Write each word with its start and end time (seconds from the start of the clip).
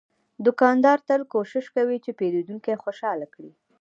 دوکاندار 0.45 0.97
تل 1.07 1.21
کوشش 1.33 1.65
کوي 1.75 1.97
چې 2.05 2.11
پیرودونکی 2.19 2.75
خوشاله 2.83 3.27
کړي. 3.33 3.51